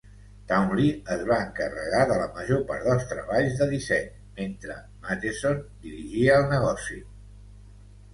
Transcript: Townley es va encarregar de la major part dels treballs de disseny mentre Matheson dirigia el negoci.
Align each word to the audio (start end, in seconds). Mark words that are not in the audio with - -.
Townley 0.51 0.85
es 1.15 1.19
va 1.31 1.35
encarregar 1.47 1.99
de 2.11 2.15
la 2.21 2.29
major 2.37 2.63
part 2.71 2.87
dels 2.87 3.05
treballs 3.11 3.59
de 3.59 3.67
disseny 3.73 4.07
mentre 4.39 4.79
Matheson 5.03 5.61
dirigia 5.85 6.39
el 6.39 6.49
negoci. 6.55 6.99